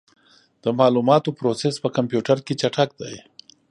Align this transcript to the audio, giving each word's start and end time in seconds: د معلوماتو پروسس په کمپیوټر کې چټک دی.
د 0.63 0.65
معلوماتو 0.79 1.35
پروسس 1.39 1.75
په 1.83 1.89
کمپیوټر 1.97 2.37
کې 2.45 2.53
چټک 2.61 2.89
دی. 3.01 3.15